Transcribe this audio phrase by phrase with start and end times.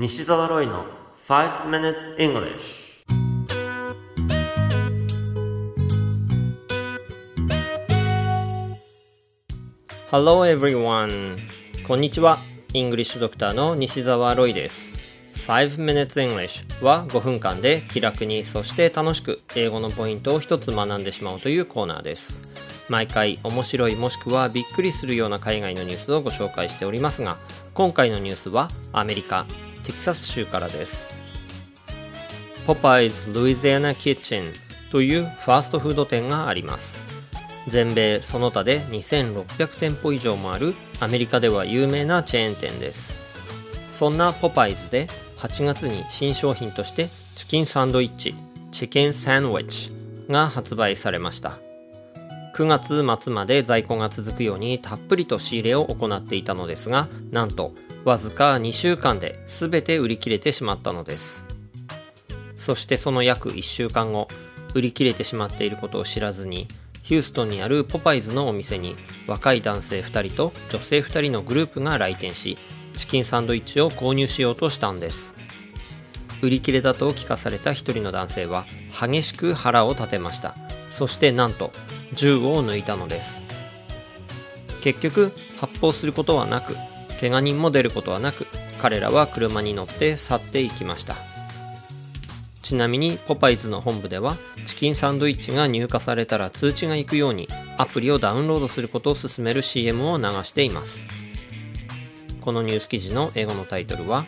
[0.00, 0.84] 西澤ロイの
[1.16, 3.04] 5 minutes English
[10.08, 11.38] Hello everyone!
[11.84, 12.38] こんにちは。
[12.74, 14.94] イングリッシュドクターの西澤ロイです。
[15.48, 22.44] 5 minutes English は5分間で気楽にそして楽しく英語のポイントを一つ学んでしまうというコーナーです。
[22.88, 27.38] 毎回面白いもしくはびっくりするような海外のニュースをご紹介しておりますが、
[27.74, 29.44] 今回のニュースはアメリカ、
[29.88, 31.14] テキサス州からです。
[32.66, 34.52] ポパイズ・ルイジアナ・キッチン
[34.92, 37.08] というファーストフード店があります。
[37.68, 43.16] 全米その他で2600店舗以上もあるアメリカでは有名なチェーン店です
[43.92, 45.06] そんなポパイズで
[45.36, 48.34] 8月に新商品としてチキンサンドイッチ
[48.72, 49.92] チキンサンドイッチ
[50.28, 51.58] が発売されました
[52.54, 52.66] 9
[53.04, 57.72] 月末まで在庫が続くようにたっぷりと仕入れを行っていたのですがなんと
[58.04, 61.44] わずか2週間で全て売り切れてしまったのです。
[62.56, 64.28] そしてその約1週間後
[64.74, 66.68] 売り切れてしまっていることを知らずに
[67.02, 68.96] ヒューストンにあるポパイズのお店に
[69.26, 72.58] 若い男性2人と女性2人のグループが来店し
[72.94, 75.34] チキンサンドイッチを購入しようとしたんです。
[76.42, 80.54] 売り切れだと聞かされた1人の男性は激しく腹を立てました。
[80.90, 81.72] そしてなんと
[82.12, 83.42] 銃を抜いたのです。
[84.82, 86.76] 結局発砲することはなく
[87.20, 88.46] 怪我人も出ることはなく
[88.80, 91.16] 彼らは車に乗って去っていきました。
[92.62, 101.06] ちなみにポパイズの本部ではチキンサンドイッチが入荷されたら通知が行くようにアプリをダウンロードすることを勧める CM を流しています。
[102.42, 104.26] このニュース記事の英語のタイトルは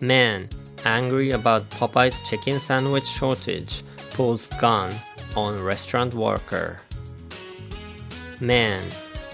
[0.00, 0.48] Man
[0.84, 3.84] angry about Popeye's chicken sandwich shortage
[4.16, 4.90] pulls gun
[5.36, 6.78] on restaurant worker.
[8.40, 8.82] Man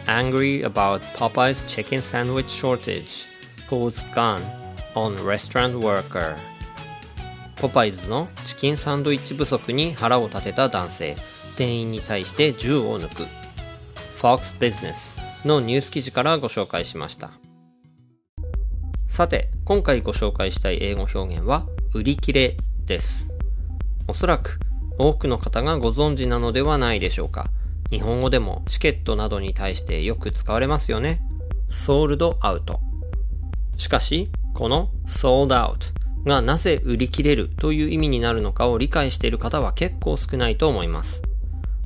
[0.07, 3.27] angry about Popeye's chicken sandwich shortage.
[3.69, 4.41] Pulls gun
[4.95, 6.37] on restaurant worker.
[7.57, 11.17] ポパイズのチキンサンドイッチ不足に腹を立てた男性
[11.57, 13.23] 店員に対して銃を抜く
[14.21, 17.31] Fox Business のニュース記事からご紹介しました
[19.09, 23.31] さて今回ご紹介したい英語表現は売り切れです
[24.07, 24.61] おそらく
[24.99, 27.49] 多くの方がご存知なのではないでしょうか
[27.91, 31.21] 日本語でもチケットなどに対してよく使われますよね
[31.69, 32.81] ソールドアウト
[33.77, 35.93] しかしこの sold out
[36.25, 41.23] がなぜ売り切れるという意味になるのかを理解している方は結構少ないと思います。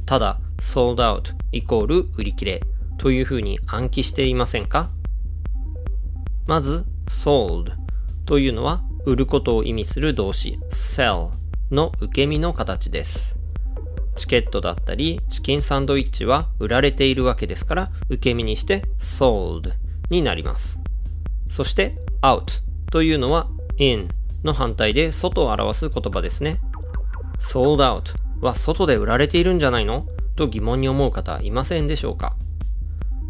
[0.06, 2.62] ただ、sold out イコール売り切れ
[2.96, 4.88] というふうに暗記していませんか？
[6.46, 7.72] まず、sold
[8.24, 11.32] というのは売ることを意味する動詞 sell
[11.70, 13.39] の受け身の形です。
[14.20, 19.72] チケットだったりチキンサンドイッチは売られているわけですから受け身にして sold
[20.10, 20.78] になります。
[21.48, 23.48] そして out というのは
[23.78, 24.08] in
[24.44, 26.60] の反対で外を表す言葉ですね。
[27.38, 30.06] sold out は外で売られているんじゃないの？
[30.36, 32.36] と疑問に思う方いませんでしょうか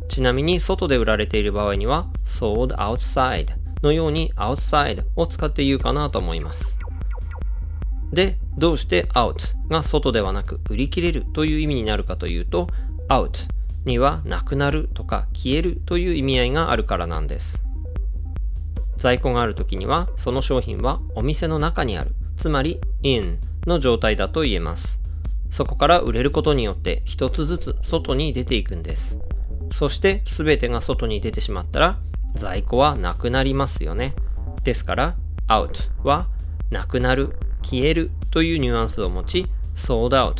[0.08, 3.46] ちなみに外で売られている場合には sold outside
[3.82, 6.80] のように outside を使って言うかなと思います。
[8.12, 12.68] で、どうして out が外ではなく売り切れるという意味になるかというと
[13.08, 13.48] out
[13.84, 17.64] にはなくなるとか消えるという意味合いがあるからなんです。
[18.96, 22.14] 在庫がある時にはその商品はお店の中にある。
[22.36, 25.00] つまり in の状態だと言えます。
[25.50, 29.18] そこから売れることによって一つずつ外に出ていくんです。
[29.72, 31.98] そして全てが外に出てしまったら
[32.34, 34.14] 在庫はなくなりますよね。
[34.64, 35.16] ですから
[35.48, 36.28] out は
[36.70, 37.36] なくなる。
[37.62, 38.10] 消える。
[38.30, 40.34] というニュアンスを持ち sold out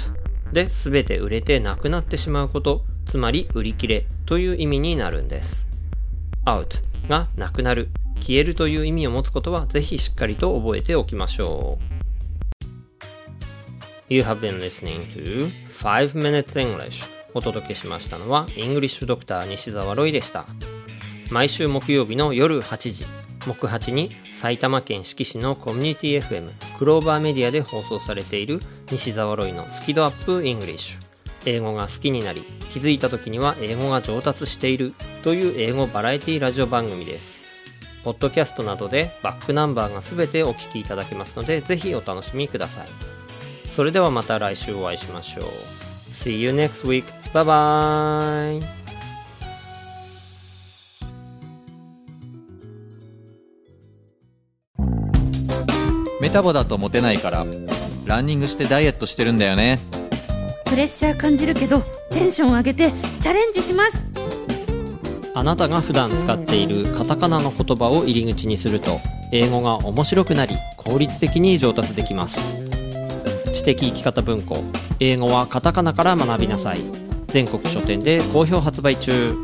[0.52, 2.84] で全て売れてなくなってしまうこと。
[3.06, 5.68] つまり売り切れという意味になるんです。
[6.46, 7.88] out がなくなる。
[8.20, 11.84] 消えるという意味を持つことはぜひしっかりと覚えておきましょう。
[14.08, 20.46] You have been listening to 5 Minutes English お届けしましたのはイングリッシュドクター西澤ロイでした。
[21.30, 23.06] 毎週木曜日の夜8時、
[23.46, 28.60] 木8に埼玉県志木市のコミュニティ FM クローバーメディアで放送されている
[28.90, 31.10] 西澤ロイのスキ度アップイングリッシュ。
[31.46, 34.92] 英語が好きになり気づいた時には英語が上達している
[35.24, 37.44] という英語バラエティラジオ番組です。
[38.04, 42.88] ポッドキャストなどでバックナンバーがすべてお聞きいただけますので、ぜひお楽しみください。
[43.70, 45.44] それではまた来週お会いしましょう。
[46.10, 47.04] See you next week.
[47.32, 48.79] Bye bye!
[56.20, 57.46] メタボだとモテないから
[58.04, 59.80] ランニングしてダイエットしてるんだよね。
[60.66, 61.80] プレッシャー感じるけど
[62.10, 64.08] テンション上げてチャレンジします。
[65.34, 69.00] あなたが普段使っているカタカナの言葉を入り口にすると
[69.32, 72.60] 英語が面白くなり効率的に上達できます。
[73.52, 74.62] 知的生き方文庫。
[75.00, 76.80] 英語はカタカナから学びなさい。
[77.28, 79.34] 全国書店で好評発売中